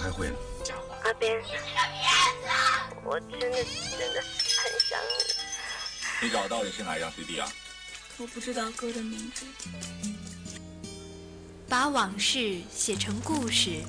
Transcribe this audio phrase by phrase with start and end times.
[0.00, 0.38] 开会了。
[1.04, 1.42] 阿边，
[3.04, 6.26] 我真的真的很想你。
[6.26, 7.46] 你找到底是哪一张 CD 啊？
[8.16, 9.44] 我不知道歌的名字。
[11.68, 13.82] 把往事写成故事，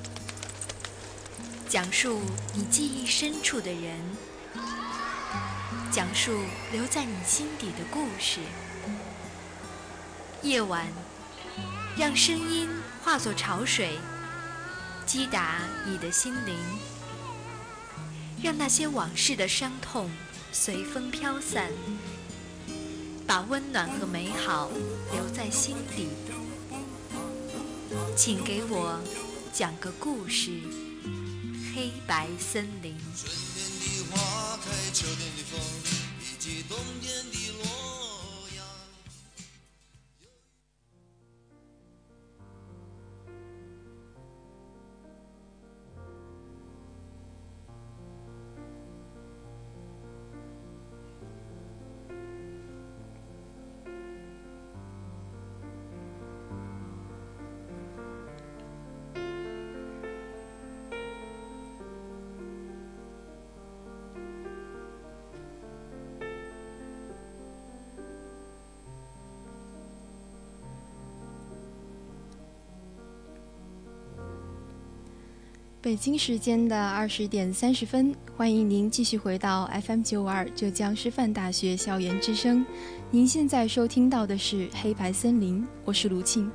[1.68, 2.20] 讲述
[2.54, 3.98] 你记忆深处的人，
[5.90, 8.40] 讲述留在你心底的故事。
[10.42, 10.86] 夜晚，
[11.96, 12.68] 让声音
[13.02, 13.98] 化作潮水，
[15.06, 16.56] 击打你的心灵，
[18.42, 20.10] 让那些往事的伤痛
[20.52, 21.70] 随风飘散，
[23.26, 24.70] 把温暖和美好
[25.12, 26.08] 留在心底。
[28.16, 28.98] 请给我
[29.52, 30.50] 讲个故事，
[31.74, 32.96] 《黑白森林》。
[75.82, 82.64] 北京时间的二十点三十分，欢迎您继续回到 FM 九二浙江师范大学校园之声。
[83.10, 86.48] 您现在收听到的是《黑白森林》，我是卢庆。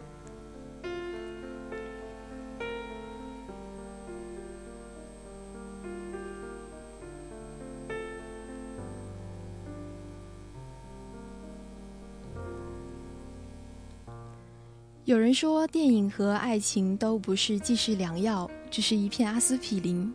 [15.03, 20.11] 有人说，电影和爱情都不是济世良药，只是一片阿司匹林。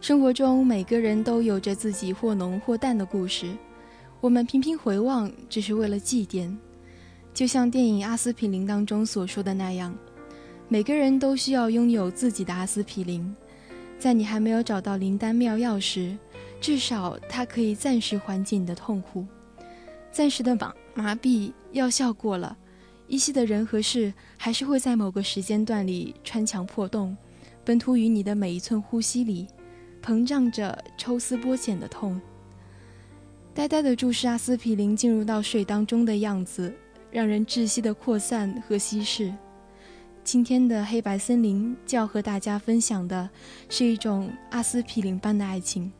[0.00, 3.54] 生活中，每个人都有着自己或浓或淡的故事，
[4.20, 6.56] 我们频频回望，只是为了祭奠。
[7.32, 9.94] 就像电影《阿司匹林》当中所说的那样，
[10.68, 13.34] 每个人都需要拥有自己的阿司匹林，
[13.98, 16.16] 在你还没有找到灵丹妙药时，
[16.60, 19.24] 至少它可以暂时缓解你的痛苦，
[20.10, 22.56] 暂时的麻麻痹药效过了。
[23.06, 27.16] 依稀的人和事，还是会在某个时间段里穿墙破洞，
[27.64, 29.46] 奔突于你的每一寸呼吸里，
[30.02, 32.20] 膨胀着抽丝剥茧的痛。
[33.52, 36.72] 呆呆的注视阿司匹林进入到水当中的样子，
[37.10, 39.34] 让人窒息的扩散和稀释。
[40.22, 43.28] 今天的黑白森林就要和大家分享的
[43.68, 45.90] 是一种阿司匹林般的爱情。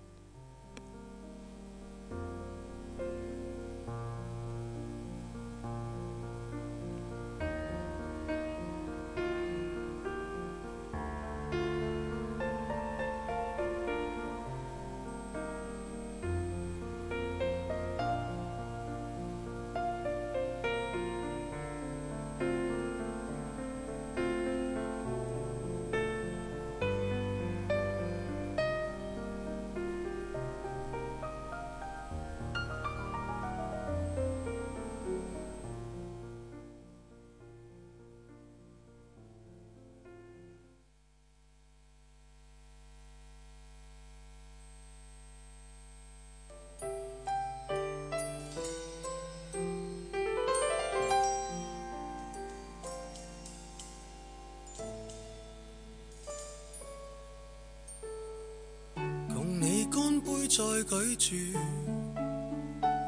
[60.90, 61.58] 再举住，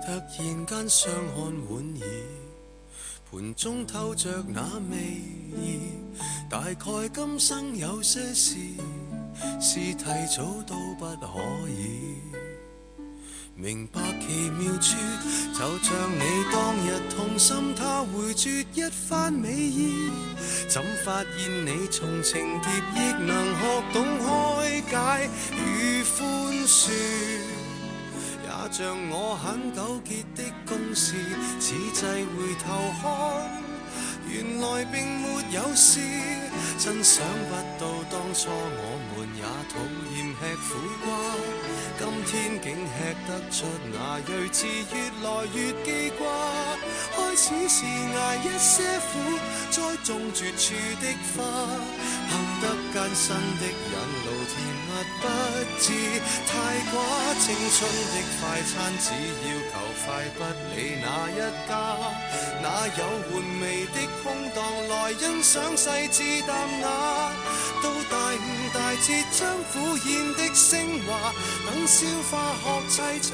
[0.06, 2.06] 突然间相看莞尔，
[3.28, 4.96] 盘中透着那味
[5.60, 5.80] 意。
[6.48, 8.54] 大概今生有些事，
[9.60, 10.04] 是提
[10.36, 12.18] 早都不可以。
[13.56, 14.96] 明白奇妙处，
[15.52, 16.22] 就像你
[16.52, 20.08] 当日痛心，他回绝一番美意。
[20.68, 24.06] 怎发现你从情劫亦能学懂
[24.86, 26.92] 开解与宽恕？
[28.72, 31.12] 像我很纠结的公事，
[31.60, 32.72] 此际回头
[33.02, 33.04] 看，
[34.26, 34.32] 原
[34.62, 36.00] 来并没有事。
[36.78, 39.76] 真想不到当初我们也讨
[40.16, 40.72] 厌吃苦
[41.04, 41.12] 瓜，
[42.00, 42.32] 今天
[42.64, 42.96] 竟吃
[43.28, 46.24] 得出那睿智，越来越记挂。
[47.14, 48.72] 开始是挨一些
[49.12, 49.12] 苦，
[49.70, 51.04] 栽种绝处的
[51.36, 51.44] 花，
[52.32, 52.32] 行
[52.62, 52.64] 得
[52.94, 53.92] 艰辛的引
[54.24, 54.71] 路，甜蜜
[55.20, 55.28] 不。
[55.80, 55.90] 知，
[56.46, 56.52] 太
[56.92, 56.94] 寡
[57.40, 60.06] 青春的快餐，只要求快，
[60.38, 60.38] 不
[60.76, 61.32] 理哪一
[61.68, 61.72] 家，
[62.62, 63.00] 哪有
[63.30, 66.50] 玩味的空档来欣赏细致淡
[66.80, 66.86] 雅？
[67.82, 68.38] 到大午
[68.72, 69.40] 大节，将
[69.72, 71.34] 苦宴的升华，
[71.66, 73.30] 等消化学沏茶，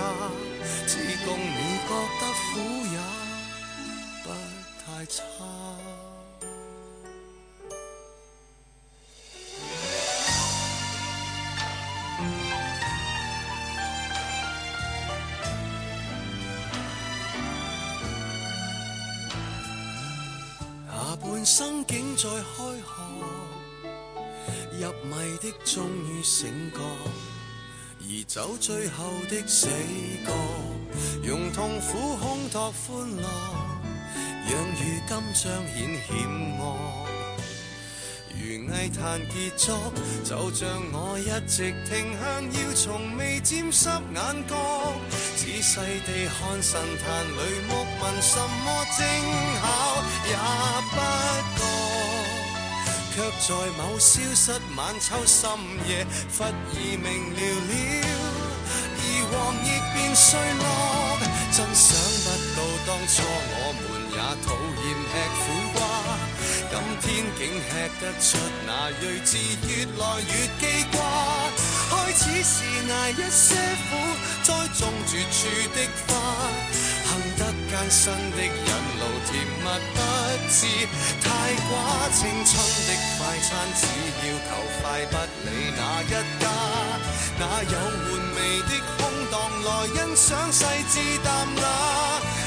[0.86, 0.92] 只
[1.26, 2.54] 供你觉得苦
[2.92, 2.98] 也
[4.24, 4.26] 不
[4.86, 5.22] 太差。
[21.38, 22.90] 人生竟在开学，
[24.80, 26.80] 入迷的终于醒觉，
[28.00, 29.68] 而走最后的死
[30.26, 30.32] 角，
[31.22, 33.22] 用痛苦烘托欢乐，
[34.50, 36.26] 让如今彰显险
[36.58, 37.06] 恶。
[38.34, 39.92] 如艺坛杰作，
[40.24, 44.56] 就像我一直停向，要从未沾湿眼角，
[45.36, 48.66] 仔细地看神坛里木问，什么
[48.96, 49.04] 精
[49.60, 49.64] 巧
[50.26, 50.30] 也
[50.90, 50.96] 不
[51.56, 51.60] 觉，
[53.14, 53.16] 却
[53.46, 55.40] 在某消失晚秋深
[55.88, 56.06] 夜，
[56.36, 57.70] 忽而明了了，
[58.96, 59.00] 而
[59.30, 59.32] 黄
[59.64, 60.62] 叶变碎落，
[61.52, 61.86] 真想
[62.24, 64.48] 不到当初我们也讨
[64.82, 65.42] 厌吃苦
[65.74, 65.78] 瓜。
[66.70, 67.06] 今天
[67.38, 68.26] 竟吃得出
[68.66, 68.68] 那
[69.00, 69.30] 睿智，
[69.66, 70.30] 越來越
[70.60, 70.62] 記
[70.92, 70.94] 掛。
[71.88, 72.54] 開始是
[72.86, 73.46] 捱一些
[73.88, 73.90] 苦，
[74.42, 74.46] 栽
[74.78, 75.38] 種絕處
[75.74, 76.08] 的花，
[77.78, 78.50] 行得艱辛的引
[78.98, 79.64] 路，甜蜜
[79.94, 79.98] 不
[80.50, 80.66] 知
[81.22, 81.26] 太
[81.68, 81.70] 寡。
[82.10, 82.50] 青春
[82.86, 83.80] 的快餐，只
[84.26, 84.50] 要求
[84.82, 85.14] 快，不
[85.44, 86.44] 理哪一家，
[87.38, 89.34] 哪有玩味的空檔
[89.64, 90.58] 來欣賞細
[90.88, 90.92] 緻
[91.22, 91.26] 淡
[91.56, 91.62] 雅？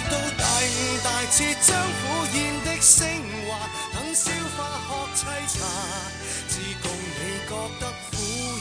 [0.09, 2.99] 到大午大節，將苦宴的升
[3.47, 3.49] 華。
[3.93, 5.55] 等消化學沏茶，
[6.49, 8.13] 只共你覺得苦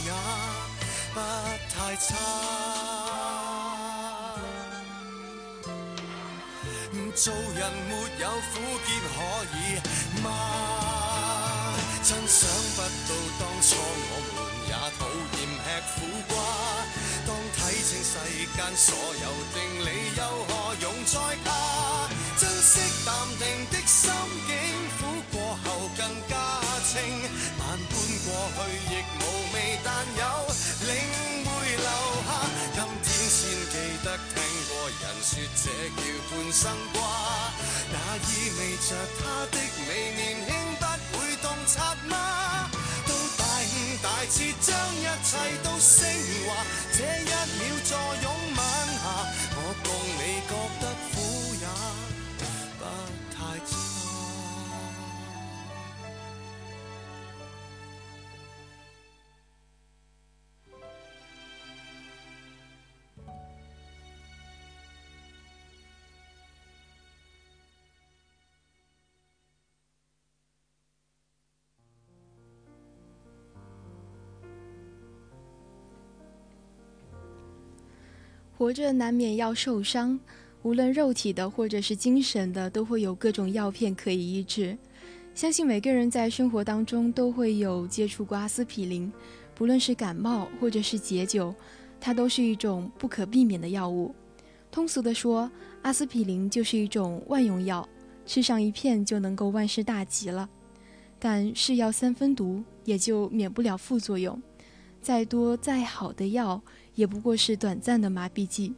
[0.05, 0.09] 也
[1.15, 1.17] 不
[1.75, 3.10] 太差。
[7.23, 9.21] 做人没有苦涩可
[9.53, 9.77] 以
[10.23, 10.27] 吗？
[12.03, 15.05] 真想不到当初我们也讨
[15.37, 16.33] 厌吃苦瓜。
[17.27, 17.29] 当
[17.59, 18.17] 睇清世
[18.57, 19.87] 间所有定理，
[20.17, 20.19] 又
[20.49, 20.51] 何
[20.81, 21.13] 用再
[21.45, 22.09] 怕？
[22.39, 23.09] 珍惜淡
[23.39, 24.01] 定的心
[24.47, 24.57] 境，
[35.57, 35.65] 这
[35.97, 36.63] 叫半生
[36.93, 36.99] 挂。
[37.93, 39.57] 那意味着他的
[39.87, 40.49] 美年轻
[40.79, 42.71] 不会洞察吗？
[43.07, 45.29] 到大悟大彻，将一切
[45.65, 46.07] 都升
[46.47, 46.49] 华。
[46.93, 47.91] 这一秒坐
[48.23, 48.27] 拥
[48.57, 48.59] 晚
[48.95, 49.05] 霞，
[49.57, 49.89] 我共
[50.19, 50.53] 你觉
[78.61, 80.21] 活着难免要受伤，
[80.65, 84.77] 无论肉体的或者是精神的，都会有各种药片可以医治。
[85.35, 89.11] 相信每个人在生活当中都会有接触过阿司匹林，
[89.55, 91.55] 不论是感冒或者是解酒，
[91.99, 94.15] 它都是一种不可避免的药物。
[94.71, 97.89] 通俗的说，阿司匹林就是一种万用药，
[98.27, 100.47] 吃上一片就能够万事大吉了。
[101.19, 104.39] 但是药三分毒，也就免不了副作用。
[105.01, 106.63] 再多再好的药，
[107.01, 108.75] 也不过是短暂的麻痹剂。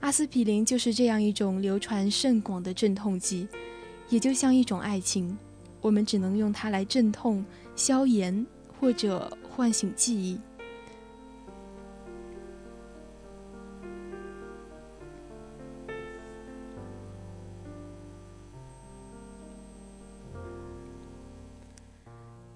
[0.00, 3.46] 阿司匹林就是这样一种流传甚广的镇痛剂，
[4.08, 5.36] 也就像一种爱情，
[5.82, 7.44] 我们只能用它来镇痛、
[7.76, 8.46] 消炎
[8.80, 10.40] 或者唤醒记忆。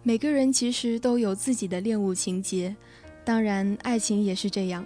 [0.05, 2.75] 每个人其实都有自己的恋物情节，
[3.25, 4.85] 当然，爱情也是这样。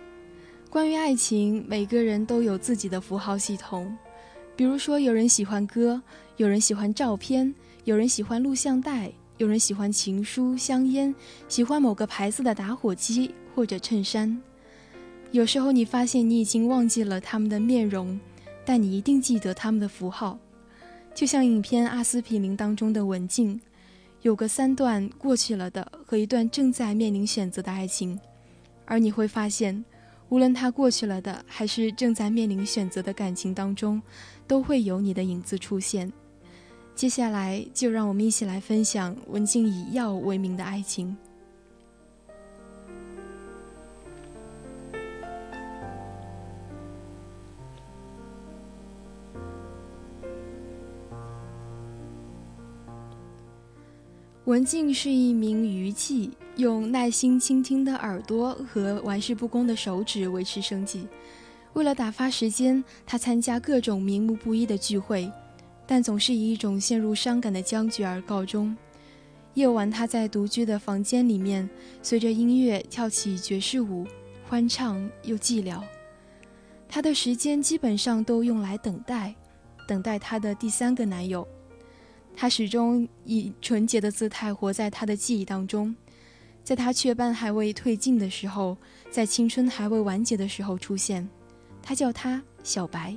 [0.69, 3.97] 关于爱情，每个人都有自己的符号系统。
[4.55, 6.01] 比如说，有人喜欢歌，
[6.37, 11.15] 有人喜欢照片，有人喜欢录像带，有人喜欢情书、香烟，
[11.49, 14.39] 喜欢某个牌子的打火机或者衬衫。
[15.33, 18.19] 有时候，你发现你已经忘记了他们的面容，
[18.65, 20.39] 但你一定记得他们的符号。
[21.15, 23.59] 就像影片《阿司匹林》当中的文静。
[24.27, 28.19] 有个三段过去了的和一段正在面临选择的爱情，
[28.85, 29.85] 而你会发现，
[30.31, 34.03] 无论他过去了的还是正在面临选择的感情当中，
[34.45, 36.13] 都会有你的影子出现。
[36.97, 41.17] 接下来，就让我们一起来分享文静以药为名的爱情。
[54.47, 61.09] 文静是一名渔妓，用耐心倾听的耳朵和玩世不恭的手指维持生计。
[61.73, 65.29] 为了打发时间，他参加各种名目不一的聚会，
[65.85, 68.77] 但总是以一种陷入伤感的僵局而告终。
[69.55, 71.69] 夜晚，他在独居的房间里面，
[72.01, 74.07] 随着音乐跳起爵士舞，
[74.49, 75.83] 欢畅又寂寥。
[76.89, 79.35] 他的时间基本上都用来等待，
[79.89, 81.45] 等待他的第三个男友。
[82.37, 85.97] 他始终以纯洁的姿态活在他的记忆当中，
[86.63, 88.77] 在他雀斑还未褪尽的时候，
[89.11, 91.27] 在青春还未完结的时候出现。
[91.83, 93.17] 他叫他小白。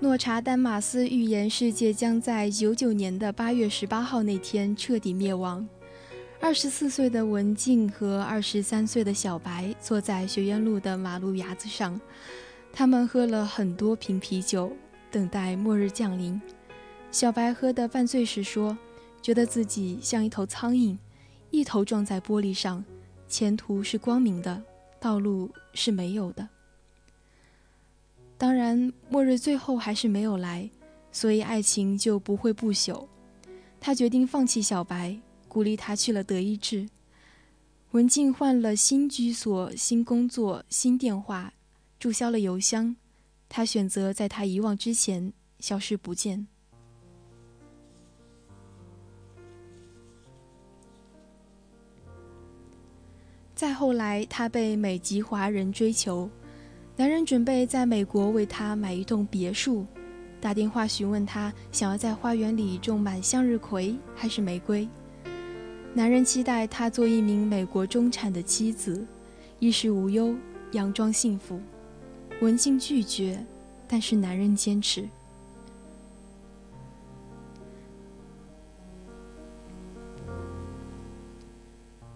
[0.00, 5.66] 诺查丹马斯预言世界将在九九年的八月十八号那天彻底灭亡。
[6.40, 12.00] 二十四岁的文静和二十三岁的小白坐在学院路的马路牙子上，
[12.72, 14.70] 他们喝了很多瓶啤酒，
[15.10, 16.40] 等待末日降临。
[17.10, 18.78] 小白喝得半醉时说
[19.20, 20.96] ：“觉得自己像一头苍蝇，
[21.50, 22.84] 一头撞在玻璃上，
[23.26, 24.62] 前途是光明的，
[25.00, 26.48] 道路是没有的。”
[28.38, 30.70] 当然，末日最后还是没有来，
[31.12, 33.06] 所以爱情就不会不朽。
[33.78, 35.20] 他决定放弃小白。
[35.48, 36.86] 鼓励他去了德意志。
[37.92, 41.54] 文静换了新居所、新工作、新电话，
[41.98, 42.94] 注销了邮箱。
[43.48, 46.46] 他选择在他遗忘之前消失不见。
[53.54, 56.28] 再后来，他被美籍华人追求，
[56.98, 59.86] 男人准备在美国为她买一栋别墅，
[60.40, 64.88] 打电话询问她想要在花园里种满向日葵还是玫瑰。
[65.94, 69.06] 男人期待她做一名美国中产的妻子，
[69.60, 70.34] 衣食无忧，
[70.72, 71.60] 佯装幸福。
[72.40, 73.46] 文静拒绝，
[73.86, 75.08] 但是男人坚持。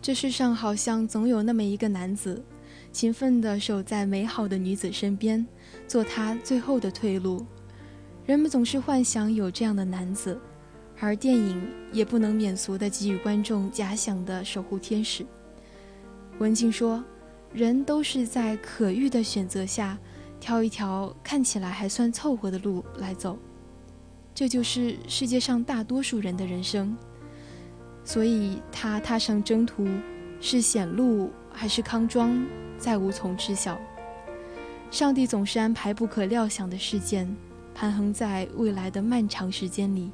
[0.01, 2.43] 这世上好像总有那么一个男子，
[2.93, 5.47] 勤奋地守在美好的女子身边，
[5.89, 7.45] 做她最后的退路。
[8.27, 10.39] 人们总是幻想有这样的男子。
[11.01, 15.27] 而电影也不能免俗地给予观众假想的守护天使。
[16.39, 17.03] 文静说
[17.53, 19.99] ：“人都是在可遇的选择下，
[20.39, 23.37] 挑一条看起来还算凑合的路来走，
[24.33, 26.97] 这就是世界上大多数人的人生。
[28.05, 29.85] 所以，他踏上征途，
[30.45, 32.45] 是险路还是康庄，
[32.77, 33.81] 再无从知晓。
[34.91, 37.33] 上帝总是安排不可料想的事件，
[37.73, 40.11] 盘横在未来的漫长时间里。”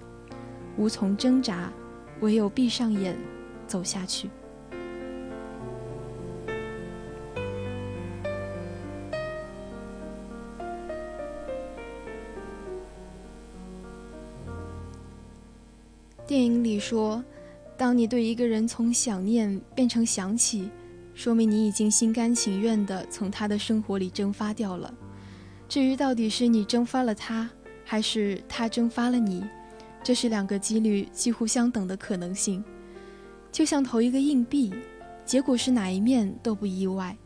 [0.77, 1.73] 无从挣扎，
[2.21, 3.17] 唯有闭上眼，
[3.67, 4.29] 走下去。
[16.27, 17.25] 电影里说，
[17.79, 20.69] 当你对一个人从想念变成想起，
[21.15, 24.93] 说明你已经心甘情愿地从他的生活里蒸发掉了。
[25.69, 27.49] 至于到底是你蒸发了他，
[27.85, 29.45] 还是他蒸发了你？
[30.03, 32.65] 这是两个几率几乎相等的可能性，
[33.53, 34.75] 就像投一个硬币，
[35.25, 37.17] 结果是哪一面都不意外。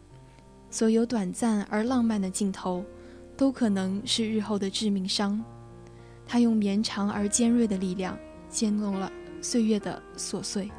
[0.68, 2.85] 所有短暂而浪漫的镜头，
[3.38, 5.42] 都可能是日后的致命伤。
[6.26, 8.18] 它用绵长而尖锐的力量，
[8.50, 9.11] 揭弄了
[9.42, 10.70] 岁月的琐碎。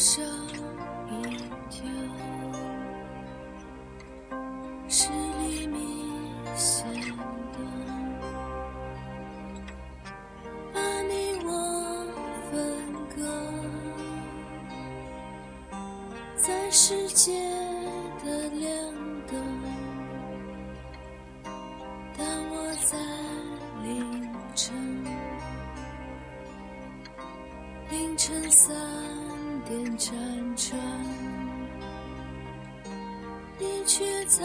[0.00, 0.24] 上
[1.10, 1.12] 一
[1.68, 1.84] 条
[4.88, 5.78] 是连绵
[7.52, 7.58] 的，
[10.72, 11.12] 把你
[11.44, 11.48] 我
[12.50, 12.50] 分
[13.14, 13.20] 割
[16.34, 17.38] 在世界
[18.24, 18.66] 的两
[19.26, 19.38] 端。
[22.16, 22.96] 当我在
[23.82, 24.74] 凌晨，
[27.90, 28.99] 凌晨三。
[29.70, 30.10] 点辗
[30.56, 30.76] 转，
[33.56, 34.44] 你却在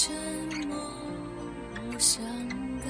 [0.00, 0.14] 沉
[0.68, 0.76] 默
[1.74, 2.22] 而伤
[2.84, 2.88] 感，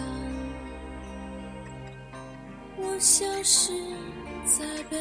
[2.77, 3.73] 我消失
[4.45, 4.99] 在北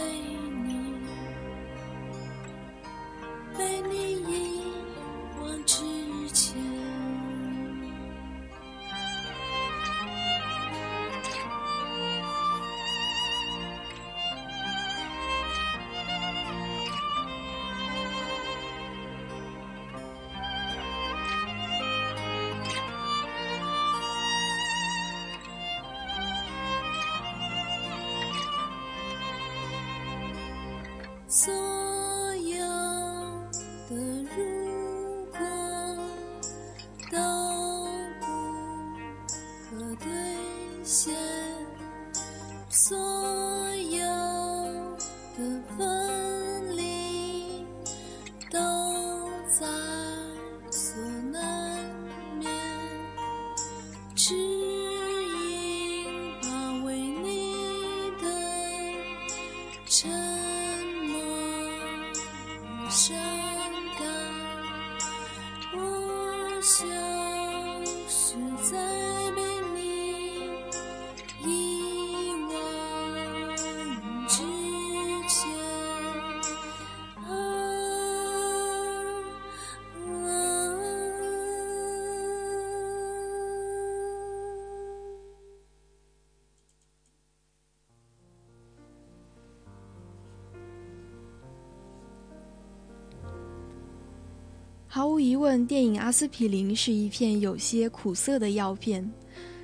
[94.98, 99.08] 毫无疑问，电影《阿司匹林》是一片有些苦涩的药片，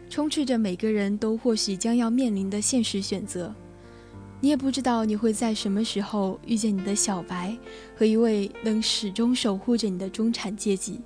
[0.08, 3.52] 充斥着每个人都或许将要面临的现实选择。
[4.40, 7.58] 你也不知道你会在什么时候遇见你的小白
[7.98, 11.02] 和一位能始终守护着你的中产阶级，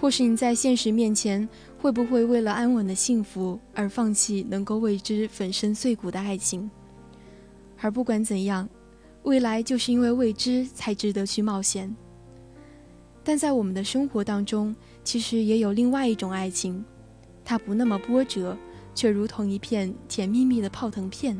[0.00, 6.68] 或是你在现实面前会不会为了安稳的幸福而放弃能够为之粉身碎骨的爱情。
[7.80, 8.68] 而不管怎样，
[9.22, 11.94] 未来就是因为未知才值得去冒险。
[13.28, 16.84] 但在我们的生活当中，其实也有另外一种爱情，
[17.44, 18.56] 它不那么波折，
[18.94, 21.36] 却如同一片甜蜜蜜的泡腾片，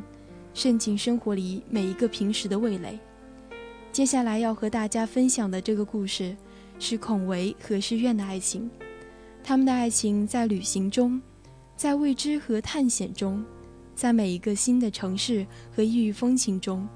[0.53, 2.99] 渗进生活里每一个平时的味蕾。
[3.93, 6.37] 接下来要和大家分享的这个故事，
[6.81, 8.69] 是孔维和诗苑的爱情。
[9.45, 11.23] 他们的爱情在旅行中，
[11.77, 13.45] 在未知和探险中，
[13.95, 16.89] 在每一个新的城市和异域风情中，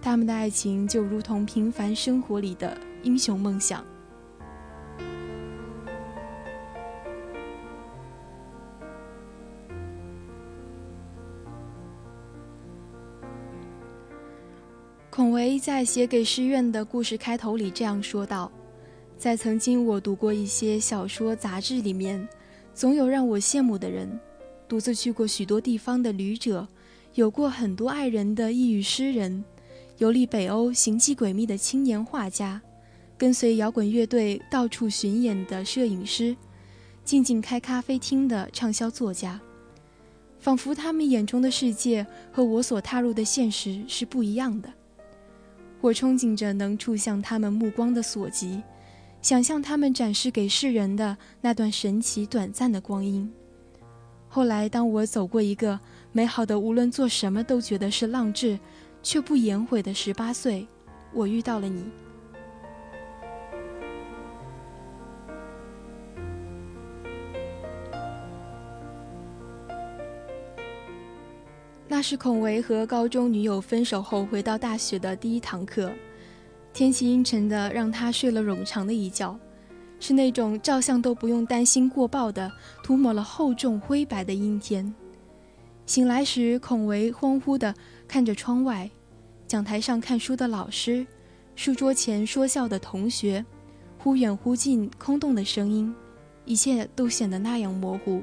[0.00, 3.84] 他们的爱情就如同平凡生活里的英雄梦想。
[15.14, 18.50] 孔维在写给诗苑的故事开头里这样说道
[19.18, 22.26] ：“在曾经我读过一些小说杂志里面，
[22.72, 24.18] 总有让我羡慕的人，
[24.66, 26.66] 独自去过许多地方的旅者，
[27.12, 29.44] 有过很多爱人的异域诗人，
[29.98, 32.58] 游历北欧行迹诡秘的青年画家，
[33.18, 36.34] 跟随摇滚乐队到处巡演的摄影师，
[37.04, 39.38] 静静开咖啡厅的畅销作家。”
[40.40, 44.72] 仿佛他们眼中的世界和我所踏入的现实是不一样的。
[45.82, 48.62] 我憧憬着能触向他们目光的所及，
[49.20, 53.28] 想象他们展示给世人的那段神奇短暂的光阴。
[54.28, 55.78] 后来，当我走过一个
[56.12, 58.56] 美好的无论做什么都觉得是浪掷，
[59.02, 60.64] 却不言悔的十八岁，
[61.12, 61.84] 我遇到了你。
[72.02, 75.92] 是孔维和高中女友分手后回到大学的第一堂课，
[76.72, 79.38] 天气阴沉的，让他睡了冗长的一觉，
[80.00, 82.50] 是那种照相都不用担心过曝的，
[82.82, 84.92] 涂抹了厚重灰白的阴天。
[85.86, 87.72] 醒来时，孔维恍惚地
[88.08, 88.90] 看着窗外，
[89.46, 91.06] 讲台上看书的老师，
[91.54, 93.44] 书桌前说笑的同学，
[93.98, 95.94] 忽远忽近空洞的声音，
[96.44, 98.22] 一切都显得那样模糊。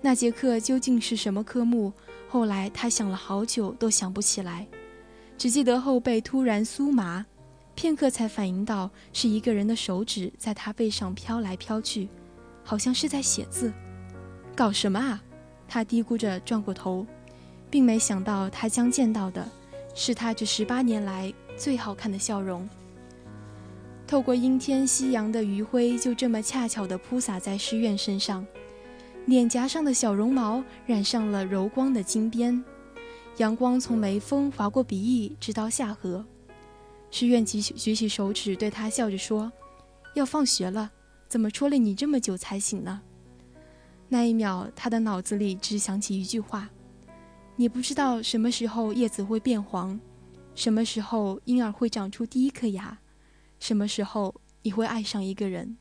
[0.00, 1.92] 那节课究竟是什么科目？
[2.34, 4.66] 后来他想了好久都想不起来，
[5.38, 7.24] 只记得后背突然酥麻，
[7.76, 12.08] 片刻才反应到是一个人的手指在他背上飘来飘去，
[12.64, 13.72] 好像是在写字。
[14.56, 15.22] 搞什么啊？
[15.68, 17.06] 他嘀咕着转过头，
[17.70, 19.48] 并没想到他将见到的
[19.94, 22.68] 是他这十八年来最好看的笑容。
[24.08, 28.44] 透过阴天，夕阳的余晖就这么恰巧地铺洒在诗苑身上。
[29.26, 32.62] 脸颊上的小绒毛染上了柔光的金边，
[33.38, 36.24] 阳光从眉峰划过鼻翼，直到下颌。
[37.10, 39.50] 诗苑举举起手指，对他笑着说
[40.14, 40.90] ：“要放学了，
[41.26, 43.00] 怎么戳了你这么久才醒呢？”
[44.10, 46.68] 那一秒，他的脑子里只想起一句话
[47.56, 49.98] ：“你不知道什么时候叶子会变黄，
[50.54, 52.98] 什么时候婴儿会长出第一颗牙，
[53.58, 55.78] 什么时候你会爱上一个人。”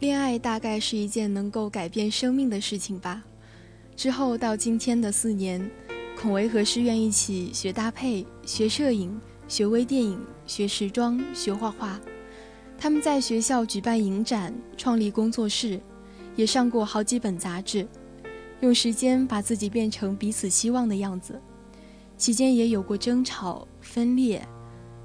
[0.00, 3.24] 恋爱大概是一件能够改变生命的事情吧。
[3.96, 5.68] 之后到今天的四年，
[6.16, 12.00] 孔维和诗苑一起学搭配、学摄影、学微电影、学时装、学画画。
[12.78, 15.80] 他们在学校举办影展，创立工作室，
[16.36, 17.84] 也上过好几本杂志，
[18.60, 21.40] 用时间把自己变成彼此希望的样子。
[22.16, 24.46] 期间也有过争吵、分裂。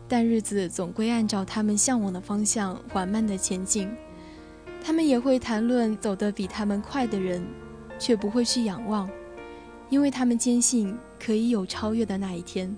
[0.07, 3.89] 但日子总归按照他们向往的方向缓慢地前进。
[4.85, 7.41] 他们也会谈论走得比他们快的人，
[7.97, 9.09] 却不会去仰望，
[9.89, 12.75] 因为他们坚信可以有超越的那一天。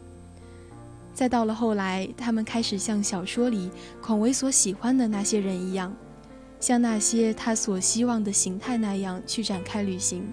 [1.15, 5.91] 再到了后来，他们开始像小说里孔维所喜欢的那些人一样，
[6.59, 10.23] 像那些他所希望的形态那样去展开旅行，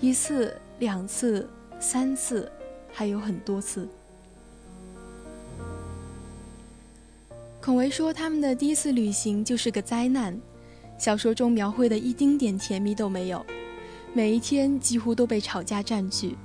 [0.00, 2.50] 一次、两次、三次，
[2.92, 3.88] 还有很多次。
[7.60, 10.38] 孔维说，他们的第一次旅行就是个灾难，
[11.00, 13.42] 小说中描绘的一丁点甜蜜都没有，
[14.12, 16.36] 每一天几乎都被吵架占据，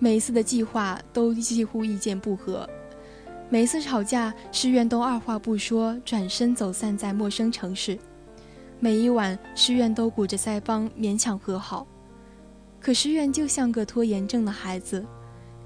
[0.00, 2.68] 每一次的计划都几乎意见不合，
[3.48, 7.96] 每一次吵架，诗苑都二话不说转身走散在陌生城市，
[8.80, 11.86] 每一晚诗苑都鼓着腮帮勉强和好，
[12.80, 15.06] 可诗苑就像个拖延症的孩子，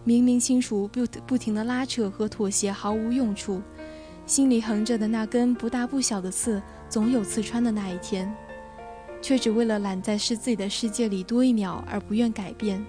[0.05, 3.63] 明明清楚不不停的拉扯和妥协毫无用处。
[4.27, 8.33] 心里横着的那根不大不小的刺，总有刺穿的那一天，
[9.21, 12.85] 却只为了懒在是自己的世界里多一秒而不愿改变。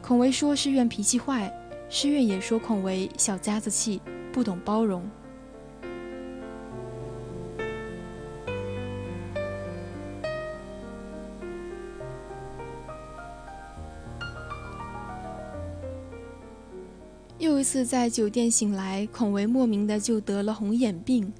[0.00, 1.52] 孔维说是愿脾气坏，
[1.88, 4.00] 诗苑也说孔维小家子气，
[4.32, 5.08] 不懂包容。
[17.38, 21.32] 又一次在酒店醒来，孔维莫名的就得了红眼病，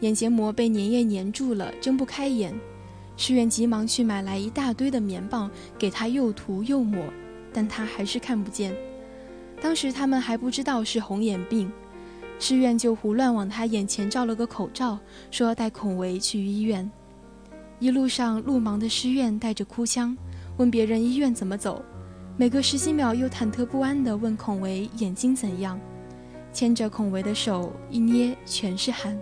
[0.00, 2.54] 眼结膜被粘液粘住了，睁不开眼。
[3.16, 7.04] 诗苑急忙去买来一大堆的棉棒，给他又涂又抹，
[7.52, 8.72] 但他还是看不见。
[9.60, 11.68] 当时他们还不知道是红眼病，
[12.38, 14.96] 诗苑就胡乱往他眼前罩了个口罩，
[15.32, 16.88] 说要带孔维去医院。
[17.80, 20.16] 一路上路盲的诗苑带着哭腔，
[20.56, 21.84] 问别人医院怎么走。
[22.36, 25.80] 每隔十几秒，又忐忑不安地问孔维眼睛怎样，
[26.52, 29.20] 牵着孔维的手一捏，全是汗。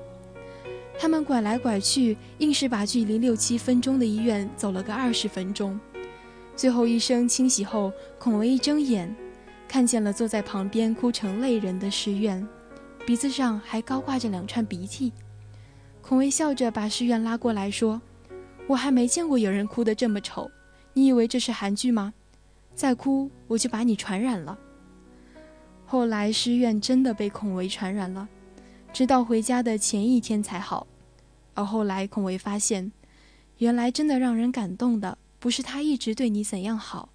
[0.98, 5.78] 他们拐来拐去，硬是把距离六七分钟的医院走了个二十分钟。
[6.56, 9.14] 最后医生清洗后，孔维一睁眼，
[9.68, 12.46] 看见了坐在旁边哭成泪人的石院，
[13.04, 15.12] 鼻子上还高挂着两串鼻涕。
[16.00, 18.00] 孔维笑着把石院拉过来说
[18.66, 20.50] ：“我还没见过有人哭得这么丑，
[20.94, 22.14] 你以为这是韩剧吗？”
[22.74, 24.58] 再哭，我就把你传染了。
[25.84, 28.28] 后来诗苑真的被孔维传染了，
[28.96, 30.86] 直到回家的前一天才好。
[31.52, 32.90] 而后来孔维发现，
[33.58, 37.10] 原来真的让人感动的，不是他一直对你怎样好，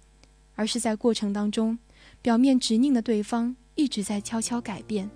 [0.54, 1.76] 而是在过程当中，
[2.22, 5.10] 表面执拗的对方一直在悄悄改变，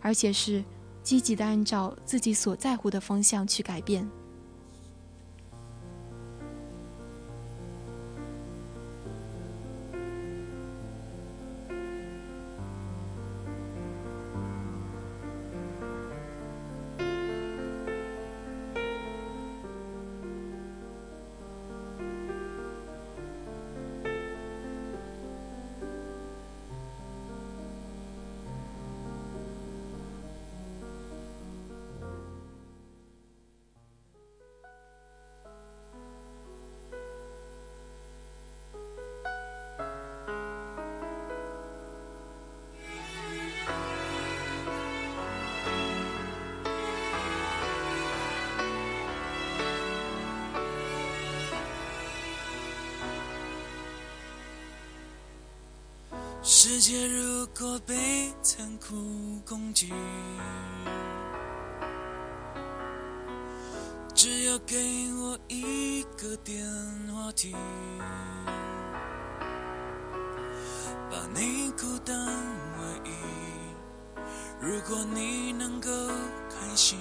[0.00, 0.64] 而且是
[1.02, 4.08] 积极的按照自己所在乎的方向去改变。
[56.86, 58.94] 世界如果被残酷
[59.44, 59.92] 攻击，
[64.14, 64.76] 只要给
[65.14, 66.64] 我一个电
[67.12, 67.52] 话亭，
[71.10, 72.24] 把你孤单
[72.78, 73.10] 唯一。
[74.60, 75.90] 如果你能够
[76.48, 77.00] 开心，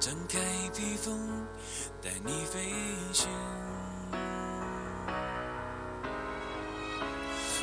[0.00, 0.40] 展开
[0.74, 1.16] 披风，
[2.02, 2.72] 带你飞
[3.12, 3.28] 行。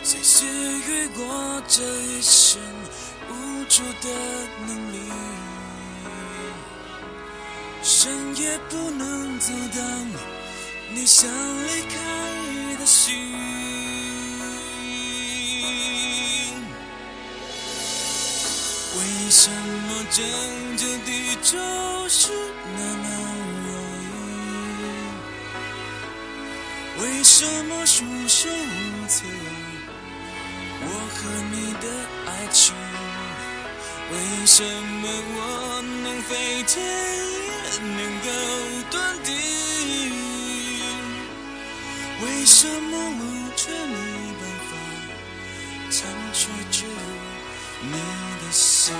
[0.09, 2.61] 谁赐予我这一身
[3.29, 3.31] 无
[3.67, 4.07] 助的
[4.65, 4.95] 能力？
[7.83, 9.83] 谁也不能阻挡
[10.93, 11.95] 你想离开
[12.79, 13.35] 的心。
[18.95, 20.23] 为什么拯
[20.77, 21.57] 救地球
[22.07, 22.31] 是
[22.77, 23.05] 那么
[23.67, 23.69] 容
[26.95, 27.01] 易？
[27.01, 29.25] 为什么束手无策？
[30.79, 30.85] 我
[31.15, 31.17] 和
[31.51, 31.85] 你的
[32.27, 32.75] 爱情，
[34.11, 34.13] 为
[34.45, 35.03] 什么
[35.35, 35.39] 我
[36.03, 36.75] 能飞天，
[37.63, 38.27] 也能够
[38.91, 39.29] 遁地？
[42.19, 43.21] 为什么我
[43.55, 43.95] 却没
[44.39, 44.71] 办法
[45.89, 45.97] 长
[46.33, 46.37] 驱
[46.71, 46.89] 直入
[47.81, 48.93] 你的心？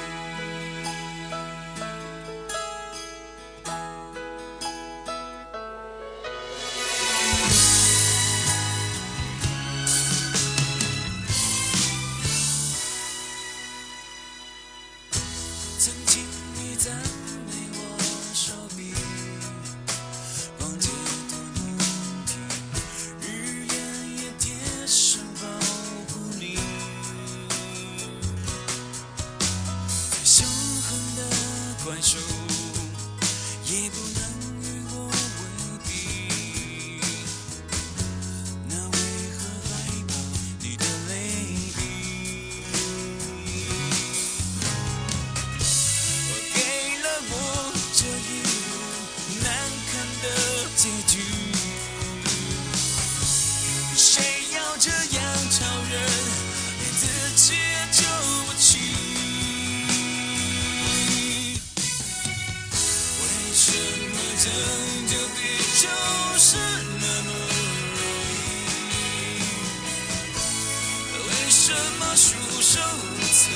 [72.16, 73.52] 束手无策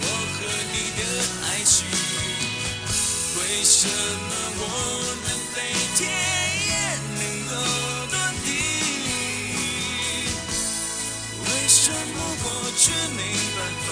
[0.00, 0.36] 我和
[0.72, 1.00] 你的
[1.46, 1.76] 爱情
[3.38, 4.62] 为什么我
[5.24, 5.56] 能飞
[5.96, 6.00] 天
[6.68, 6.70] 也
[7.18, 7.50] 能够
[8.12, 8.46] 遁地
[11.44, 12.82] 为什么我却
[13.16, 13.18] 没
[13.56, 13.88] 办法？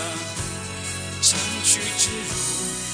[1.22, 1.28] 长
[1.64, 2.85] 驱直入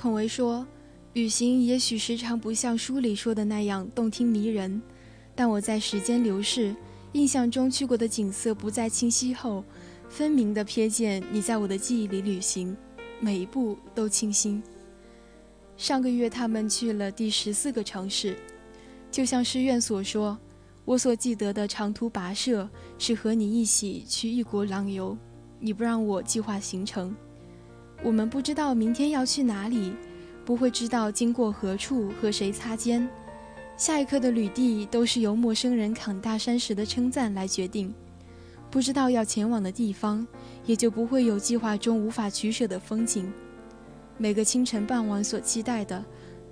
[0.00, 0.66] 孔维说
[1.12, 4.80] ：“旅行也许时常不像书里说的那样动听迷人，
[5.34, 6.74] 但我在时间流逝、
[7.12, 9.62] 印象中去过的景色不再清晰后，
[10.08, 12.74] 分明地瞥见你在我的记忆里旅行，
[13.20, 14.62] 每一步都清新。”
[15.76, 18.38] 上个月他们去了第十四个城市，
[19.10, 20.38] 就像诗苑所说
[20.86, 22.66] ：“我所记得的长途跋涉
[22.98, 25.14] 是和你一起去异国浪游，
[25.58, 27.14] 你不让我计划行程。”
[28.02, 29.92] 我们不知道明天要去哪里，
[30.44, 33.08] 不会知道经过何处和谁擦肩，
[33.76, 37.92] 下一刻的旅地都是由陌生人扛大山时的称赞来决定。
[38.70, 40.26] 不知道要前往的地方，
[40.64, 43.30] 也就不会有计划中无法取舍的风景。
[44.16, 46.04] 每个清晨傍晚所期待的，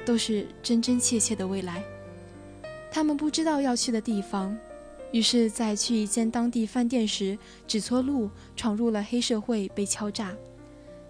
[0.04, 1.82] 都是真真切切的未来。
[2.90, 4.56] 他们不知道要去的地方，
[5.12, 10.34] 于是，在去一间当地饭店时，指错路，闯入了黑社会，被敲诈。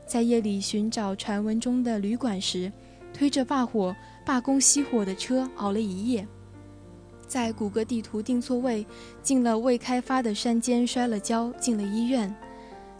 [0.08, 2.72] 在夜里寻找传闻中的旅馆时，
[3.12, 3.94] 推着罢火、
[4.24, 6.24] 罢工熄火的车熬了一夜；
[7.26, 8.86] 在谷歌地图订错位，
[9.22, 12.34] 进了未开发的山间摔了跤，进了医院；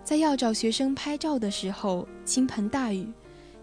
[0.05, 3.11] 在要找学生拍照的时候，倾盆大雨，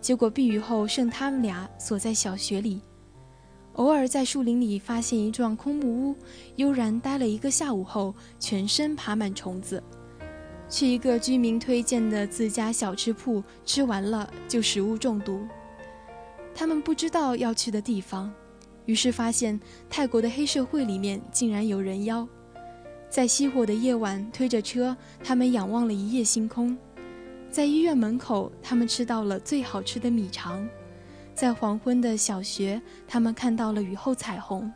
[0.01, 2.81] 结果避雨后剩他们俩锁在小学里。
[3.73, 6.15] 偶尔在树林里发现一幢空木屋，
[6.55, 9.83] 悠然待了一个下午后，全身爬满虫子。
[10.67, 15.45] 去一个居民推荐的自家小吃铺，吃完了就食物中毒。
[16.53, 18.33] 他们不知道要去的地方，
[18.85, 19.59] 于是发现
[19.89, 22.27] 泰国的黑社会里面竟然有人妖。
[23.09, 26.77] 在熄火的夜晚，推着车，他们仰望了一夜星空。
[27.49, 30.67] 在医院门口，他们吃到了最好吃的米肠；
[31.33, 34.69] 在黄昏的小学，他们看到了雨后彩虹；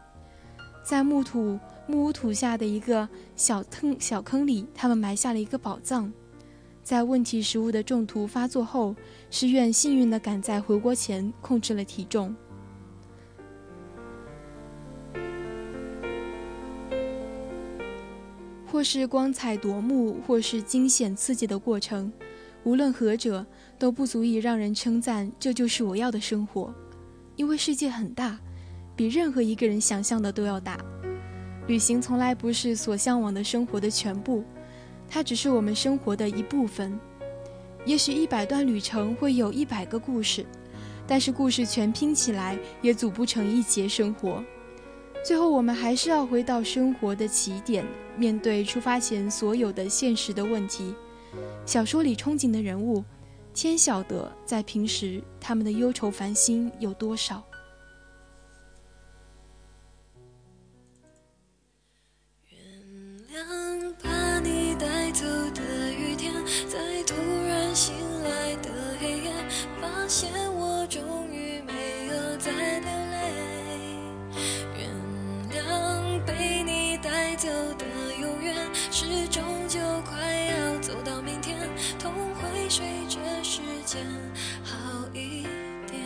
[0.84, 1.60] 在木土
[1.90, 6.08] 木屋土下的一个小坑小坑里，他们埋下了一个宝藏；
[6.84, 8.96] 在问题食物的中毒发作后，
[9.32, 12.36] 师院幸运地赶在回国前控制了体重。
[18.68, 22.14] 或是光彩夺目，或是惊险刺激的过程，
[22.64, 23.44] 无论何者，
[23.80, 26.72] 都不足以让人称赞这就是我要的生活。
[27.36, 28.38] 因为世界很大，
[28.96, 30.78] 比任何一个人想象的都要大。
[31.70, 34.44] 旅行从来不是所向往的生活的全部，
[35.08, 37.00] 它只是我们生活的一部分。
[37.86, 40.44] 也许一百段旅程会有一百个故事，
[41.06, 44.44] 但是故事全拼起来也组不成一节生活。
[45.24, 47.86] 最后，我们还是要回到生活的起点，
[48.18, 50.96] 面对出发前所有的现实的问题。
[51.68, 53.04] 小说里憧憬的人物，
[53.54, 57.44] 天晓得，在平时他们的忧愁烦心有多少。
[77.40, 77.86] 走的
[78.20, 78.54] 永远，
[78.92, 80.20] 是终究快
[80.52, 81.58] 要走到明天，
[81.98, 84.06] 痛会随着时间
[84.62, 84.76] 好
[85.14, 85.48] 一
[85.88, 86.02] 点。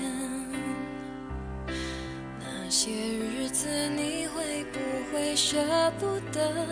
[2.40, 4.80] 那些日子你会不
[5.12, 5.58] 会舍
[6.00, 6.68] 不得？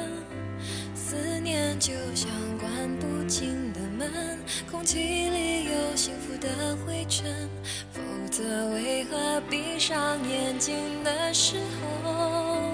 [0.93, 4.37] 思念就像关不紧的门，
[4.69, 7.49] 空气里有幸福的灰尘，
[7.91, 7.99] 否
[8.29, 11.57] 则为何闭上眼睛的时
[12.03, 12.70] 候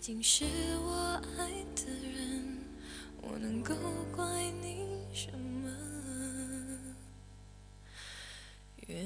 [0.00, 0.46] 竟是
[0.82, 1.44] 我爱
[1.76, 2.56] 的人，
[3.20, 3.74] 我能够
[4.16, 4.24] 怪
[4.62, 5.68] 你什么？
[8.86, 9.04] 原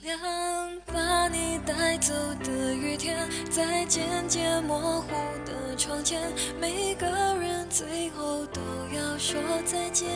[0.00, 2.14] 谅把你带走
[2.44, 5.08] 的雨天，在渐渐模糊
[5.44, 8.60] 的窗前，每个人最后都
[8.94, 10.08] 要说再见。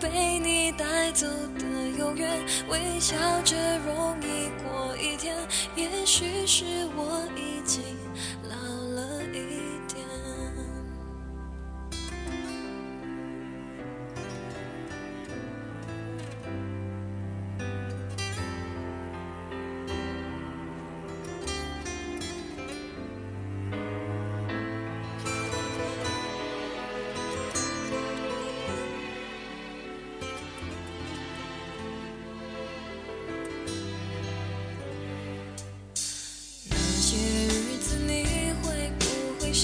[0.00, 1.26] 被你带走
[1.58, 1.64] 的
[1.98, 2.28] 永远，
[2.68, 5.34] 微笑着容易过一天。
[5.74, 6.64] 也许是
[6.96, 7.82] 我已经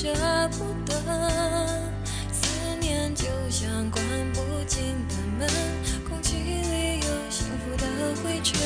[0.01, 0.09] 舍
[0.53, 0.95] 不得？
[2.33, 2.49] 思
[2.81, 5.47] 念就像关不紧的门，
[6.09, 7.85] 空气里有幸福的
[8.23, 8.59] 灰尘，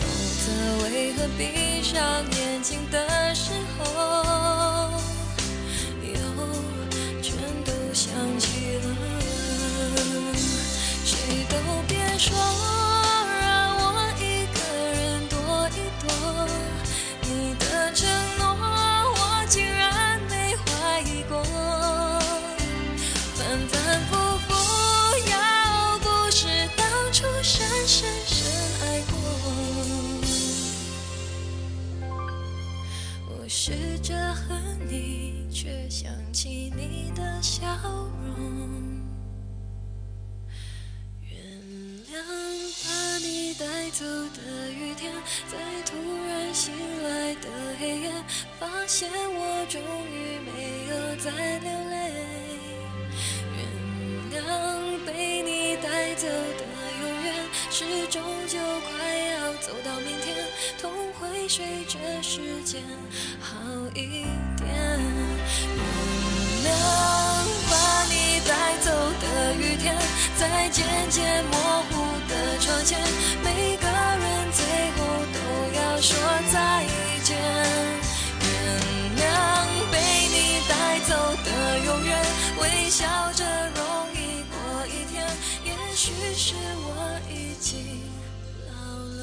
[0.00, 0.02] 否
[0.40, 0.48] 则
[0.84, 2.00] 为何闭上
[2.38, 3.84] 眼睛的时候，
[6.00, 6.14] 又
[7.20, 8.96] 全都想起了？
[11.04, 11.54] 谁都
[11.86, 12.34] 别说
[37.62, 38.42] 笑容。
[41.30, 41.30] 原
[42.10, 42.12] 谅
[42.82, 44.04] 把你带走
[44.34, 45.12] 的雨天，
[45.46, 45.56] 在
[45.86, 45.94] 突
[46.26, 47.48] 然醒来的
[47.78, 48.10] 黑夜，
[48.58, 51.94] 发现我终于没有再流泪。
[53.54, 53.62] 原
[54.32, 56.64] 谅被你带走的
[57.00, 57.32] 永远，
[57.70, 58.58] 是终究
[58.90, 60.48] 快要走到明天，
[60.80, 62.82] 痛会随着时间
[63.40, 63.54] 好
[63.94, 64.66] 一点。
[65.76, 67.31] 原谅
[69.22, 69.96] 的雨天，
[70.36, 71.54] 在渐渐模
[71.88, 71.92] 糊
[72.28, 72.98] 的窗前，
[73.44, 74.60] 每个人最
[74.96, 74.98] 后
[75.32, 75.38] 都
[75.78, 76.10] 要说
[76.52, 76.84] 再
[77.22, 77.30] 见。
[78.42, 78.46] 原
[79.16, 79.22] 谅
[79.92, 79.94] 被
[80.28, 80.36] 你
[80.68, 80.72] 带
[81.08, 81.10] 走
[81.44, 81.48] 的
[81.86, 82.10] 永远，
[82.60, 83.44] 微笑着
[83.76, 83.80] 容
[84.12, 84.54] 易过
[84.88, 85.14] 一天。
[85.64, 86.54] 也许是
[86.84, 86.86] 我
[87.30, 88.02] 已经
[88.66, 89.20] 老了。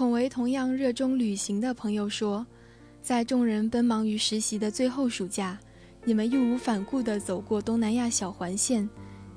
[0.00, 2.46] 孔维同样热衷旅行的朋友说，
[3.02, 5.58] 在众人奔忙于实习的最后暑假，
[6.06, 8.88] 你们义无反顾地走过东南亚小环线，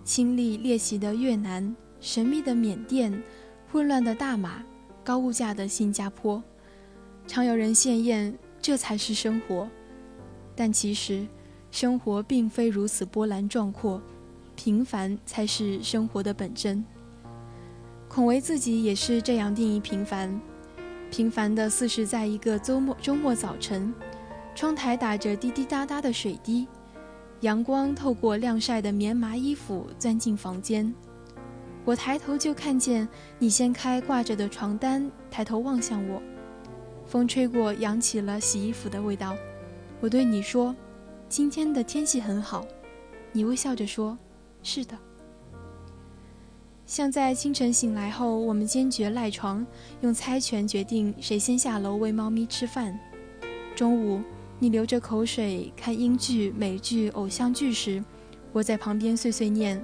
[0.05, 3.21] 亲历猎奇的越南、神秘的缅甸、
[3.73, 4.63] 混乱的大马、
[5.03, 6.41] 高物价的新加坡。
[7.27, 9.69] 常有人羡艳，这才是生活。
[10.55, 11.27] 但其实，
[11.71, 14.01] 生活并非如此波澜壮阔，
[14.55, 16.81] 平凡才是生活的本真。
[18.07, 20.39] 孔维自己也是这样定义平凡。
[21.13, 23.93] 平凡的似是在一个周末周末早晨，
[24.55, 26.67] 窗台打着滴滴答答的水滴，
[27.41, 30.91] 阳光透过晾晒的棉麻衣服钻进房间。
[31.85, 33.07] 我抬头就看见
[33.37, 36.19] 你掀开挂着的床单，抬头望向我。
[37.05, 39.35] 风吹过，扬起了洗衣服的味道。
[40.01, 40.75] 我对你说
[41.29, 42.65] ：“今天的天气很好。”
[43.31, 44.17] 你微笑着说
[44.63, 44.97] ：“是的。”
[46.93, 49.65] 像在清晨醒来后，我们坚决赖床，
[50.01, 52.95] 用猜拳决定谁先下楼喂猫咪吃饭。
[53.75, 54.21] 中午，
[54.59, 58.03] 你流着口水看英剧、美剧、偶像剧时，
[58.51, 59.83] 我在旁边碎碎念：“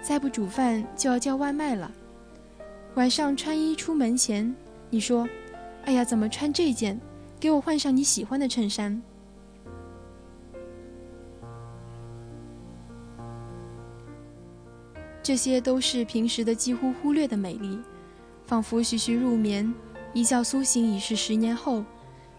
[0.00, 1.92] 再不煮饭就要叫外卖了。”
[2.96, 4.56] 晚上穿衣出门前，
[4.88, 5.28] 你说
[5.84, 6.98] ：“哎呀，怎么穿这件？
[7.38, 8.98] 给我换上你喜欢的衬衫。”
[15.30, 17.78] 这些都是平时的几乎忽略的美丽，
[18.46, 19.72] 仿佛徐徐入眠，
[20.12, 21.84] 一觉苏醒已是十年后，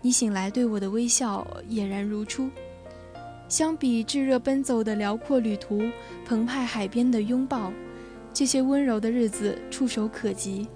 [0.02, 2.50] 你醒来对我的微笑俨然如初。
[3.48, 5.84] 相比炙热奔走的辽阔旅途，
[6.26, 7.72] 澎湃海边的拥抱，
[8.34, 10.68] 这些温柔的日子触手可及，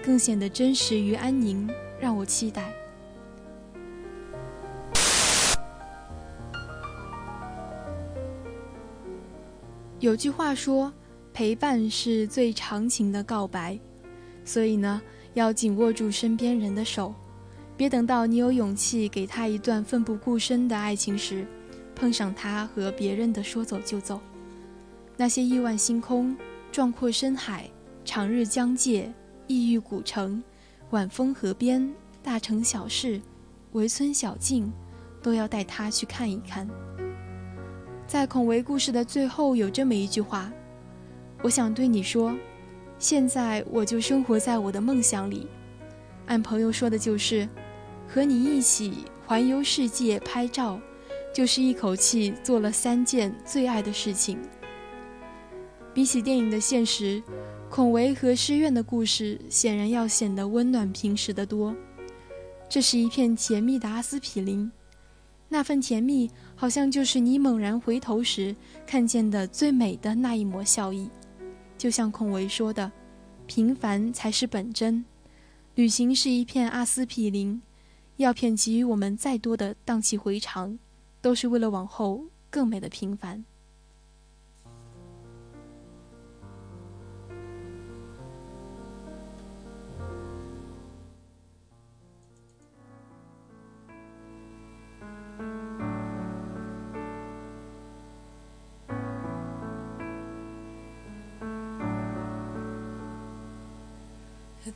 [0.00, 1.68] 更显得真实与安宁，
[1.98, 2.72] 让我期待。
[9.98, 10.92] 有句话说。
[11.34, 13.76] 陪伴是最长情的告白，
[14.44, 17.12] 所以呢，要紧握住身边人的手，
[17.76, 21.44] 别等到你有勇气给他一段奋不顾身的爱情时，
[21.92, 24.20] 碰上他和别人的说走就走。
[25.16, 26.36] 那些亿万星空、
[26.70, 27.68] 壮阔深海、
[28.04, 29.12] 长日疆界、
[29.48, 30.40] 异域古城、
[30.90, 33.20] 晚风河边、大城小事、
[33.72, 34.72] 围村小径，
[35.20, 36.68] 都要带他去看一看。
[38.06, 40.52] 在孔维故事的最后，有这么一句话。
[41.44, 42.34] 我想对你说，
[42.98, 45.46] 现在我就生活在我的梦想里。
[46.24, 47.46] 按朋友说的，就是
[48.08, 50.80] 和你一起环游世界拍照，
[51.34, 54.38] 就是一口气做了三件最爱的事情。
[55.92, 57.22] 比起电影的现实，
[57.68, 61.76] 孔维和诗苑的故事显然要显得温暖平实得多。
[62.70, 64.72] 这是一片甜蜜的阿司匹林，
[65.50, 71.10] 那份甜蜜好像就是你猛然回头时看见的最美的那一抹笑意。
[71.84, 72.90] 就像孔维说的
[73.46, 75.04] ：“平凡才是本真。”
[75.76, 77.60] 旅行是一片阿司匹林，
[78.16, 80.78] 药片给予我们再多的荡气回肠，
[81.20, 83.44] 都是为了往后更美的平凡。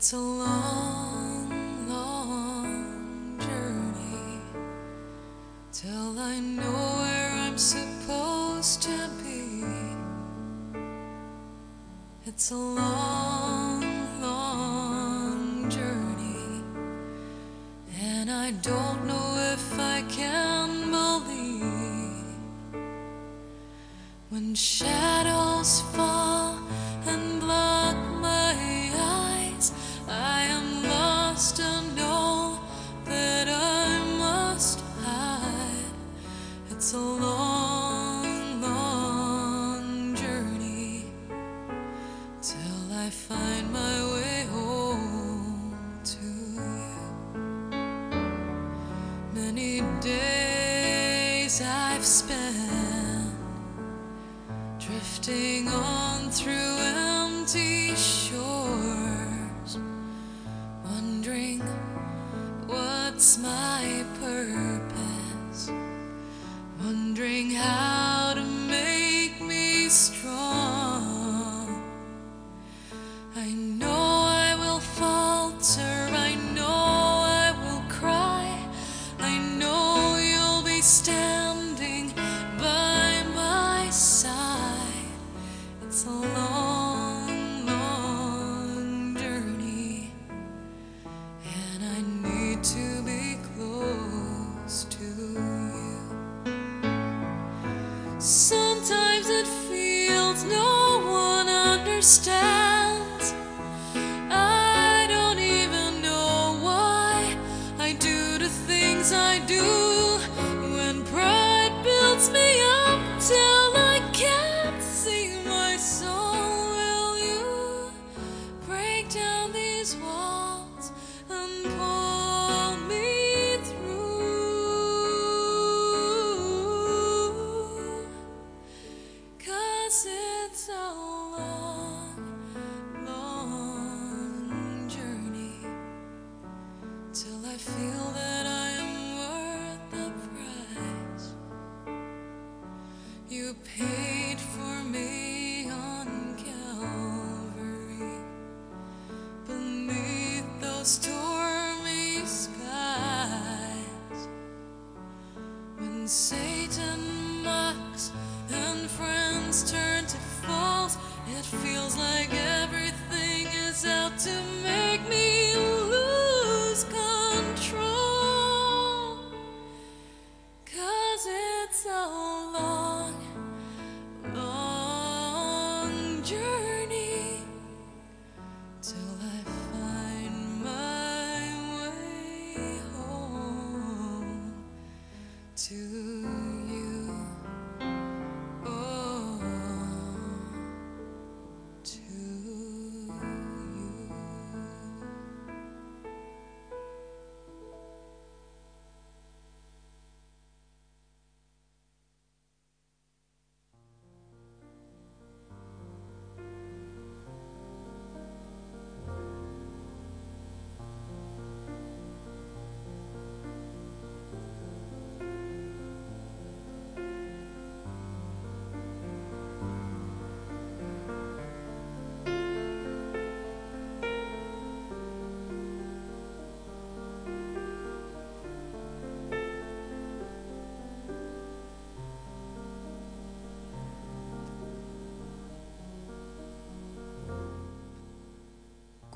[0.08, 4.40] It's a long, long journey
[5.70, 9.66] till I know where I'm supposed to be.
[12.24, 13.84] It's a long,
[14.22, 16.62] long journey,
[18.00, 22.24] and I don't know if I can believe
[24.30, 26.47] when shadows fall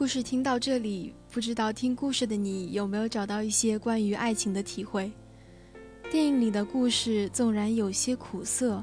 [0.03, 5.09] 故事听到这里，不知道听故事的你有没有找到一些关于爱情的体会？
[6.11, 8.83] 电影里的故事纵然有些苦涩，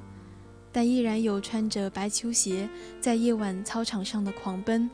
[0.72, 2.70] 但依然有穿着白球鞋
[3.02, 4.90] 在夜晚操场上的狂奔，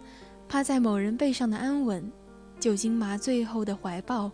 [0.50, 2.12] 趴在某人背上的安稳，
[2.60, 4.32] 酒精麻醉后的怀抱，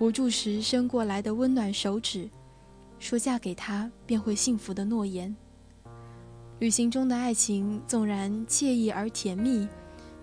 [0.00, 2.28] 无助时伸过来的温暖手指，
[2.98, 5.32] 说嫁给他便会幸福的诺言。
[6.58, 9.68] 旅行中的爱情纵然惬意而甜蜜。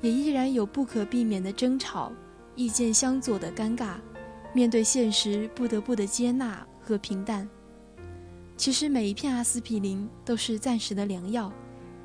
[0.01, 2.11] 也依然有不可避免的争吵，
[2.55, 3.95] 意见相左的尴尬，
[4.53, 7.47] 面对现实不得不的接纳和平淡。
[8.55, 11.51] 其实每一片阿司匹林都是暂时的良药，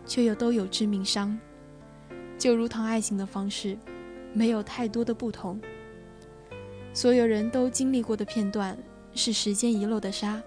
[0.06, 1.38] 却又都有致命伤。
[2.38, 3.78] 就如同爱情的方式，
[4.32, 5.60] 没有太多的不同。
[6.92, 8.76] 所有人都经历过的片段，
[9.14, 10.42] 是时间遗漏的沙，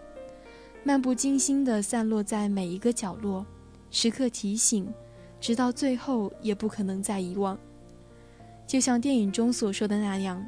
[0.83, 3.45] 漫不经心地散落在每一个角落，
[3.89, 4.87] 时刻提醒。
[5.45, 7.55] 直到最后也不可能再遗忘。
[8.65, 10.43] 就像电影中所说的那样，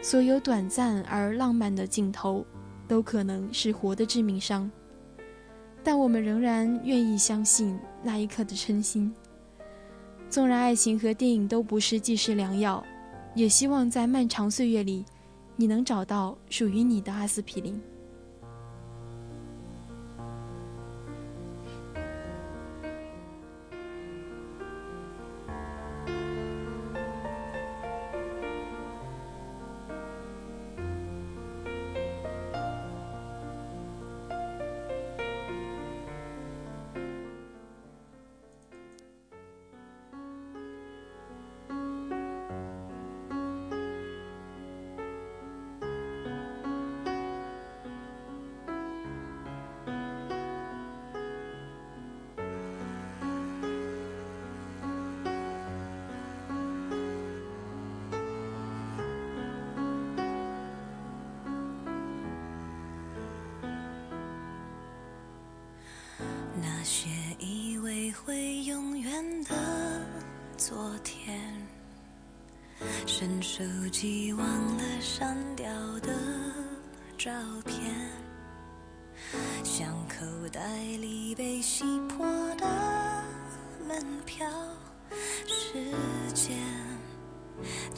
[0.00, 2.46] 所有短暂而浪漫的镜头，
[2.86, 4.70] 都可能是活的致命伤。
[5.82, 9.12] 但我们仍然愿意相信那一刻的真心。
[10.28, 12.84] 纵然爱情和电影都不是济世良药，
[13.34, 15.04] 也希望在漫长岁月里，
[15.56, 17.82] 你能找到属于你的阿司匹林。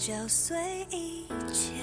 [0.04, 1.74] 搅碎一切。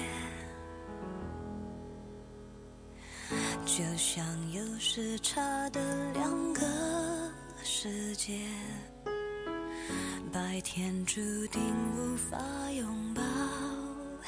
[3.64, 5.40] 就像有时差
[5.70, 6.60] 的两个
[7.62, 8.38] 世界，
[10.30, 11.62] 白天注定
[11.96, 12.38] 无法
[12.72, 13.22] 拥抱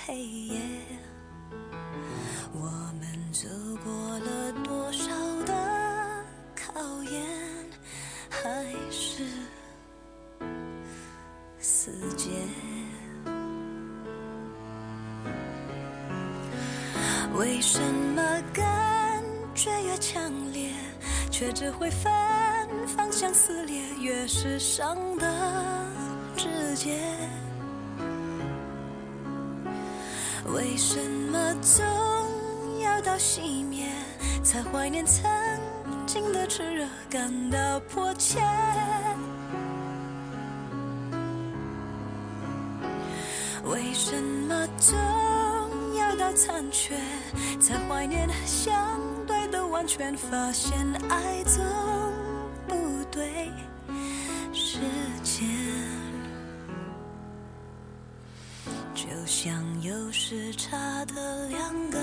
[0.07, 0.59] 黑夜。
[2.55, 2.61] 我
[2.99, 3.47] 们走
[3.85, 3.93] 过
[17.43, 17.81] 为什
[18.15, 18.23] 么
[18.53, 19.21] 感
[19.53, 20.23] 觉越强
[20.53, 20.71] 烈，
[21.29, 25.85] 却只会反方向撕裂，越是伤的
[26.37, 27.01] 直接？
[30.55, 31.01] 为什
[31.33, 31.85] 么总
[32.81, 33.89] 要到熄灭，
[34.45, 35.29] 才怀念曾
[36.07, 38.39] 经的炽热，感到迫切？
[46.45, 46.99] 残缺，
[47.61, 50.17] 才怀念相对的完全？
[50.17, 50.77] 发现
[51.09, 51.65] 爱总
[52.67, 52.75] 不
[53.13, 53.49] 对
[54.53, 54.81] 时
[55.23, 55.49] 间，
[58.93, 61.99] 就像有时差的两个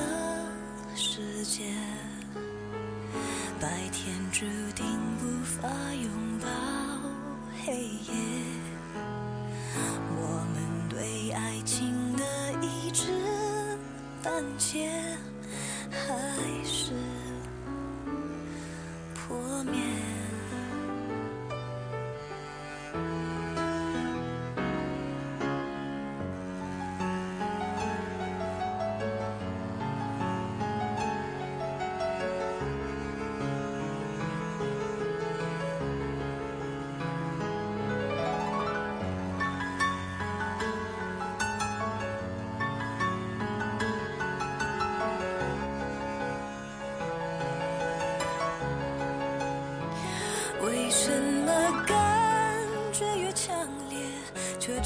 [0.95, 1.73] 世界，
[3.59, 4.85] 白天注定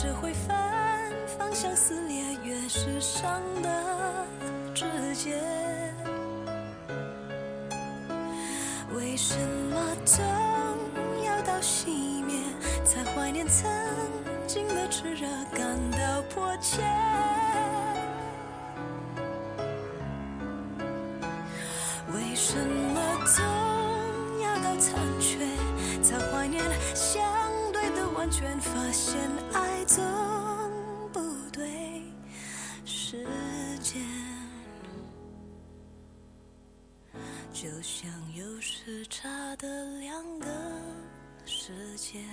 [0.04, 0.58] 只会反
[1.26, 3.70] 方向撕裂，越是伤的
[4.76, 4.84] 直
[5.16, 5.42] 接？
[8.94, 9.38] 为什
[9.72, 10.22] 么总
[11.24, 12.38] 要到熄灭，
[12.84, 13.66] 才怀念曾
[14.46, 15.26] 经的炽热，
[15.56, 16.82] 感到迫切？
[22.14, 23.42] 为什么总
[24.42, 25.48] 要到残缺，
[26.02, 26.62] 才怀念
[26.94, 27.24] 相
[27.72, 28.60] 对的完全？
[39.04, 39.28] 时差
[39.58, 39.68] 的
[40.00, 40.48] 两个
[41.44, 42.24] 世界，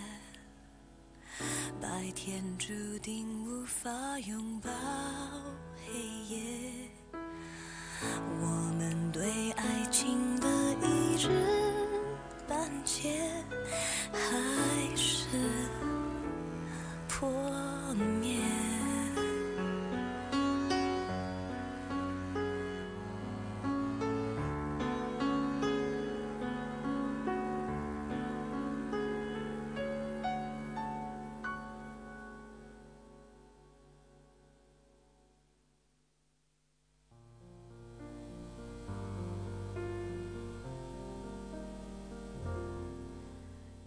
[1.83, 3.91] 白天注定无法
[4.21, 4.71] 拥抱
[5.85, 5.93] 黑
[6.33, 6.39] 夜。
[8.41, 8.47] 我
[8.79, 10.47] 们对爱情的
[10.87, 11.29] 一知
[12.47, 13.21] 半解，
[14.13, 15.27] 还是
[17.09, 17.29] 破
[18.21, 18.39] 灭。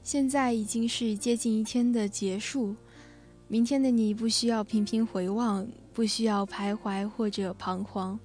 [0.03, 2.75] 现在已经是接近一天的结束，
[3.47, 8.19] 明天的你不需要频频回望，不需要徘徊或者彷徨，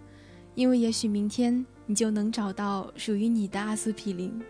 [0.57, 4.43] 因为也许明天你就能找到属于你的阿司匹林。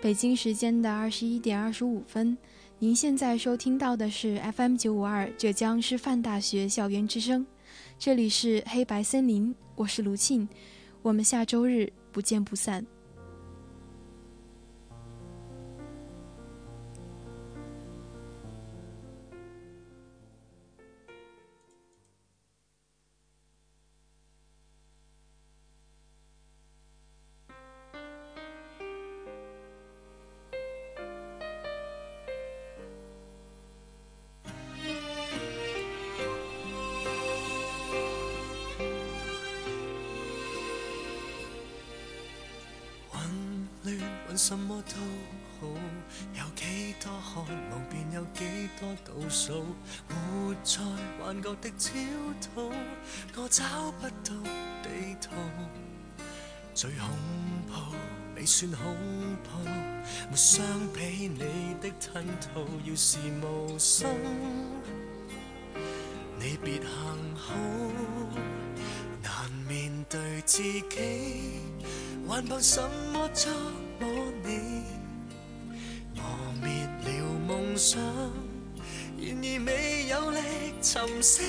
[0.00, 2.36] 北京时间的二十一点二十五分，
[2.78, 7.46] 您现在收听到的是 FM 九五二浙江师范大学校园之声，
[7.98, 10.48] 这里是黑白森林，我是卢庆，
[11.02, 12.86] 我们下周日不见不散。
[44.82, 44.96] 都
[45.60, 45.66] 好，
[46.34, 49.64] 有几多渴望便有几多倒数，
[50.08, 50.80] 活在
[51.18, 51.90] 幻觉的焦
[52.40, 52.72] 土，
[53.36, 54.34] 我找不到
[54.82, 55.30] 地图。
[56.72, 57.08] 最恐
[57.66, 57.94] 怖
[58.36, 58.96] 未算恐
[59.42, 59.68] 怖，
[60.30, 60.64] 没相
[60.94, 64.06] 比你的吞吐，要是无心，
[66.38, 66.88] 你别幸
[67.36, 67.54] 好，
[69.22, 71.60] 难面对自己，
[72.26, 72.80] 还凭什
[73.12, 73.52] 么做？
[74.00, 74.06] 我
[74.44, 74.82] 你
[76.16, 76.24] 磨
[76.62, 77.08] 灭了
[77.46, 78.00] 梦想，
[79.18, 80.38] 然而未有力
[80.80, 81.42] 沉思。